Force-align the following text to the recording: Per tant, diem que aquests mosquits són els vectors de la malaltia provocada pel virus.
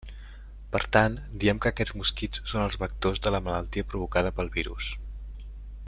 Per 0.75 0.79
tant, 0.95 1.17
diem 1.43 1.59
que 1.65 1.71
aquests 1.71 1.93
mosquits 1.99 2.41
són 2.53 2.63
els 2.69 2.79
vectors 2.85 3.21
de 3.27 3.35
la 3.37 3.43
malaltia 3.49 3.87
provocada 3.93 4.33
pel 4.41 4.51
virus. 4.57 4.91